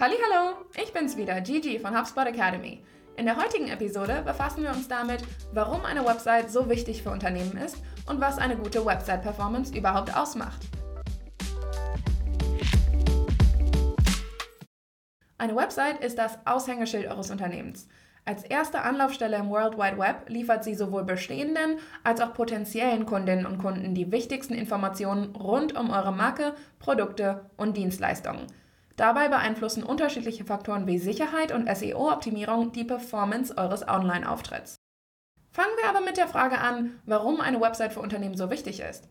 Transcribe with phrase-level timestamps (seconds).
[0.00, 2.84] Hallo, ich bin's wieder, Gigi von HubSpot Academy.
[3.16, 7.56] In der heutigen Episode befassen wir uns damit, warum eine Website so wichtig für Unternehmen
[7.56, 10.60] ist und was eine gute Website-Performance überhaupt ausmacht.
[15.36, 17.88] Eine Website ist das Aushängeschild eures Unternehmens.
[18.24, 23.46] Als erste Anlaufstelle im World Wide Web liefert sie sowohl bestehenden als auch potenziellen Kundinnen
[23.46, 28.46] und Kunden die wichtigsten Informationen rund um eure Marke, Produkte und Dienstleistungen.
[28.98, 34.74] Dabei beeinflussen unterschiedliche Faktoren wie Sicherheit und SEO-Optimierung die Performance eures Online-Auftritts.
[35.52, 39.08] Fangen wir aber mit der Frage an, warum eine Website für Unternehmen so wichtig ist.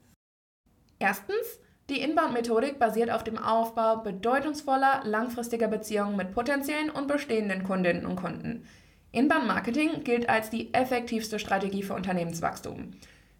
[1.00, 8.06] Erstens, die Inbound-Methodik basiert auf dem Aufbau bedeutungsvoller, langfristiger Beziehungen mit potenziellen und bestehenden Kundinnen
[8.06, 8.68] und Kunden.
[9.14, 12.92] Inbound-Marketing gilt als die effektivste Strategie für Unternehmenswachstum.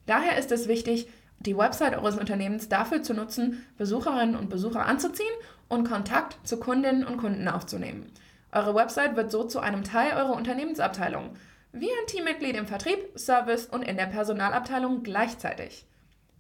[0.06, 1.10] Daher ist es wichtig,
[1.40, 5.34] die Website eures Unternehmens dafür zu nutzen, Besucherinnen und Besucher anzuziehen
[5.68, 8.12] und Kontakt zu Kundinnen und Kunden aufzunehmen.
[8.52, 11.32] Eure Website wird so zu einem Teil eurer Unternehmensabteilung,
[11.74, 15.86] wie ein Teammitglied im Vertrieb, Service und in der Personalabteilung gleichzeitig.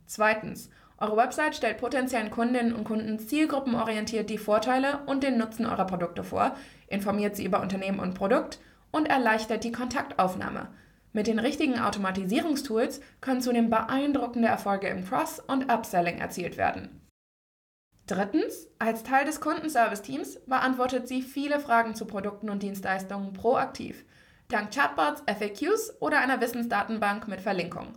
[0.06, 5.86] Zweitens, eure Website stellt potenziellen Kundinnen und Kunden zielgruppenorientiert die Vorteile und den Nutzen eurer
[5.86, 6.56] Produkte vor,
[6.88, 8.60] informiert sie über Unternehmen und Produkt
[8.92, 10.70] und erleichtert die Kontaktaufnahme.
[11.14, 17.02] Mit den richtigen Automatisierungstools können zudem beeindruckende Erfolge im Cross- und Upselling erzielt werden.
[18.08, 24.06] Drittens, als Teil des Kundenservice-Teams beantwortet sie viele Fragen zu Produkten und Dienstleistungen proaktiv,
[24.48, 27.94] dank Chatbots, FAQs oder einer Wissensdatenbank mit Verlinkung.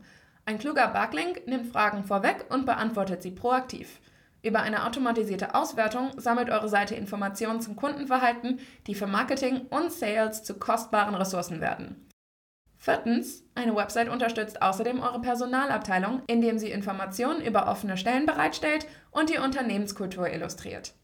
[0.47, 4.01] Ein kluger Backlink nimmt Fragen vorweg und beantwortet sie proaktiv.
[4.43, 8.59] Über eine automatisierte Auswertung sammelt eure Seite Informationen zum Kundenverhalten,
[8.89, 12.10] die für Marketing und Sales zu kostbaren Ressourcen werden.
[12.83, 19.29] Viertens, eine Website unterstützt außerdem eure Personalabteilung, indem sie Informationen über offene Stellen bereitstellt und
[19.29, 20.95] die Unternehmenskultur illustriert.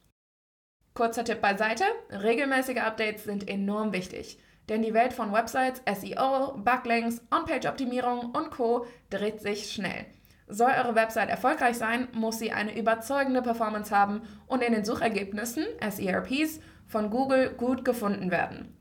[0.94, 4.38] Kurzer Tipp beiseite, regelmäßige Updates sind enorm wichtig,
[4.70, 10.06] denn die Welt von Websites, SEO, Backlinks, On-Page-Optimierung und Co dreht sich schnell.
[10.48, 15.66] Soll eure Website erfolgreich sein, muss sie eine überzeugende Performance haben und in den Suchergebnissen,
[15.86, 18.75] SERPs, von Google gut gefunden werden.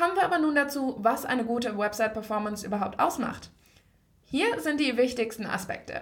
[0.00, 3.50] Kommen wir aber nun dazu, was eine gute Website-Performance überhaupt ausmacht.
[4.24, 6.00] Hier sind die wichtigsten Aspekte.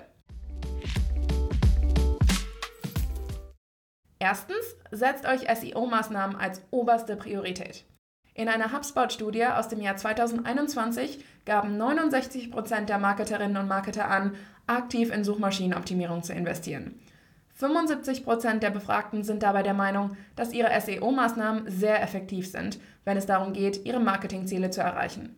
[4.20, 7.87] Erstens, setzt euch SEO-Maßnahmen als oberste Priorität.
[8.34, 14.37] In einer HubSpot-Studie aus dem Jahr 2021 gaben 69% der Marketerinnen und Marketer an,
[14.69, 17.00] aktiv in Suchmaschinenoptimierung zu investieren.
[17.60, 23.26] 75% der Befragten sind dabei der Meinung, dass ihre SEO-Maßnahmen sehr effektiv sind, wenn es
[23.26, 25.36] darum geht, ihre Marketingziele zu erreichen.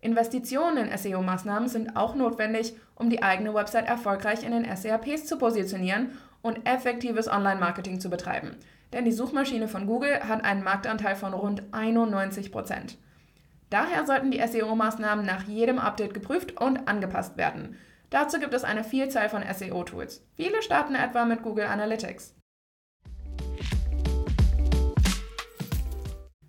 [0.00, 5.36] Investitionen in SEO-Maßnahmen sind auch notwendig, um die eigene Website erfolgreich in den SERPs zu
[5.36, 8.56] positionieren und effektives Online-Marketing zu betreiben
[8.92, 12.96] denn die Suchmaschine von Google hat einen Marktanteil von rund 91%
[13.70, 17.76] Daher sollten die SEO-Maßnahmen nach jedem Update geprüft und angepasst werden.
[18.10, 20.22] Dazu gibt es eine Vielzahl von SEO-Tools.
[20.34, 22.34] Viele starten etwa mit Google Analytics.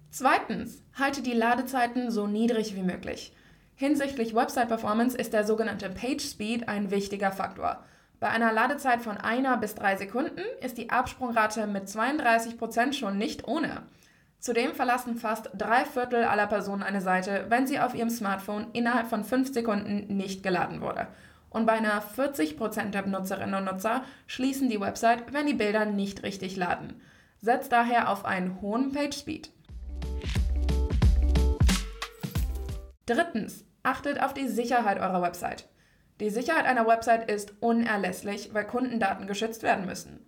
[0.10, 3.36] Zweitens, halte die Ladezeiten so niedrig wie möglich.
[3.76, 7.84] Hinsichtlich Website-Performance ist der sogenannte Page Speed ein wichtiger Faktor.
[8.20, 13.48] Bei einer Ladezeit von einer bis drei Sekunden ist die Absprungrate mit 32% schon nicht
[13.48, 13.84] ohne.
[14.40, 19.08] Zudem verlassen fast drei Viertel aller Personen eine Seite, wenn sie auf ihrem Smartphone innerhalb
[19.08, 21.08] von fünf Sekunden nicht geladen wurde.
[21.50, 26.56] Und beinahe 40% der Nutzerinnen und Nutzer schließen die Website, wenn die Bilder nicht richtig
[26.56, 27.02] laden.
[27.42, 29.50] Setzt daher auf einen hohen Page Speed.
[33.06, 35.68] Drittens, achtet auf die Sicherheit eurer Website.
[36.20, 40.26] Die Sicherheit einer Website ist unerlässlich, weil Kundendaten geschützt werden müssen.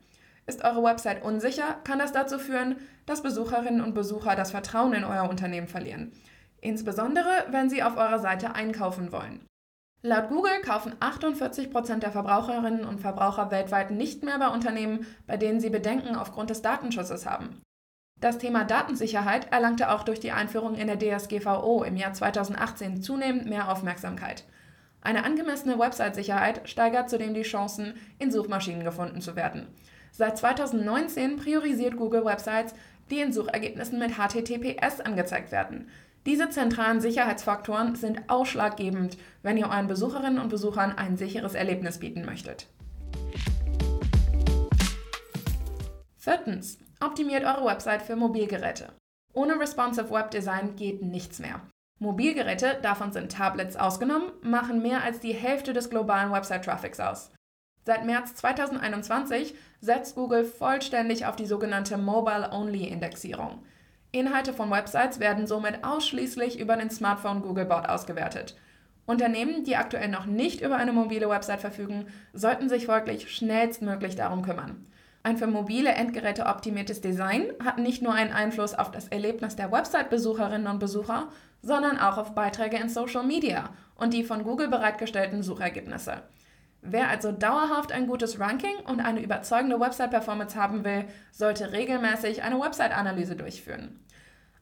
[0.48, 5.04] Ist eure Website unsicher, kann das dazu führen, dass Besucherinnen und Besucher das Vertrauen in
[5.04, 6.12] euer Unternehmen verlieren.
[6.62, 9.46] Insbesondere, wenn sie auf eurer Seite einkaufen wollen.
[10.04, 15.60] Laut Google kaufen 48% der Verbraucherinnen und Verbraucher weltweit nicht mehr bei Unternehmen, bei denen
[15.60, 17.62] sie Bedenken aufgrund des Datenschutzes haben.
[18.20, 23.48] Das Thema Datensicherheit erlangte auch durch die Einführung in der DSGVO im Jahr 2018 zunehmend
[23.48, 24.46] mehr Aufmerksamkeit.
[25.02, 29.68] Eine angemessene Website-Sicherheit steigert zudem die Chancen, in Suchmaschinen gefunden zu werden.
[30.12, 32.76] Seit 2019 priorisiert Google Websites,
[33.10, 35.90] die in Suchergebnissen mit HTTPS angezeigt werden.
[36.28, 42.26] Diese zentralen Sicherheitsfaktoren sind ausschlaggebend, wenn ihr euren Besucherinnen und Besuchern ein sicheres Erlebnis bieten
[42.26, 42.68] möchtet.
[46.18, 46.78] Viertens.
[47.00, 48.94] Optimiert eure Website für Mobilgeräte.
[49.34, 51.62] Ohne responsive Webdesign geht nichts mehr.
[51.98, 57.32] Mobilgeräte, davon sind Tablets ausgenommen, machen mehr als die Hälfte des globalen Website-Traffics aus.
[57.84, 63.64] Seit März 2021 setzt Google vollständig auf die sogenannte Mobile-Only-Indexierung.
[64.12, 68.58] Inhalte von Websites werden somit ausschließlich über den Smartphone Googlebot ausgewertet.
[69.06, 74.42] Unternehmen, die aktuell noch nicht über eine mobile Website verfügen, sollten sich folglich schnellstmöglich darum
[74.42, 74.86] kümmern.
[75.24, 79.72] Ein für mobile Endgeräte optimiertes Design hat nicht nur einen Einfluss auf das Erlebnis der
[79.72, 81.28] Website-Besucherinnen und Besucher,
[81.62, 86.24] sondern auch auf Beiträge in Social Media und die von Google bereitgestellten Suchergebnisse.
[86.82, 92.60] Wer also dauerhaft ein gutes Ranking und eine überzeugende Website-Performance haben will, sollte regelmäßig eine
[92.60, 94.00] Website-Analyse durchführen.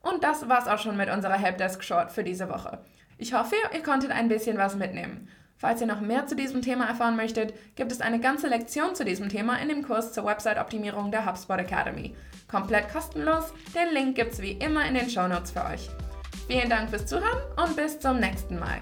[0.01, 2.79] Und das war's auch schon mit unserer Helpdesk Short für diese Woche.
[3.17, 5.29] Ich hoffe, ihr konntet ein bisschen was mitnehmen.
[5.57, 9.03] Falls ihr noch mehr zu diesem Thema erfahren möchtet, gibt es eine ganze Lektion zu
[9.03, 12.15] diesem Thema in dem Kurs zur Website-Optimierung der HubSpot Academy.
[12.49, 15.89] Komplett kostenlos, den Link gibt's wie immer in den Show Notes für euch.
[16.47, 18.81] Vielen Dank fürs Zuhören und bis zum nächsten Mal.